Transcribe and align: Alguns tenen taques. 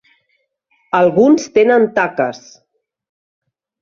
Alguns 0.99 1.45
tenen 1.59 1.85
taques. 1.99 2.41